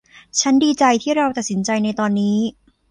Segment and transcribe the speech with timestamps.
[0.39, 2.37] ฉันดีใจที่เราตัดสินใจในตอนนี้